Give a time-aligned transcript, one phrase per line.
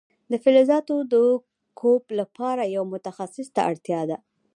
[0.31, 1.15] د فلزاتو د
[1.79, 4.17] کوب لپاره یو متخصص ته اړتیا وه.